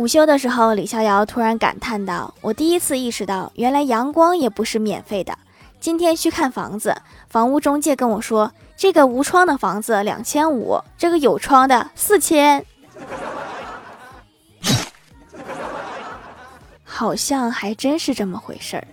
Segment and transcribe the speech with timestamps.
[0.00, 5.38] 午休的时候李逍遥突然感叹道我第一次意识到原来阳光也不是免费的。
[5.78, 6.96] 今天去看房子
[7.28, 12.64] 房屋中介跟我说这个无窗的房子两千五这个有窗的四千。
[16.82, 18.86] 好像还真是这么回事儿。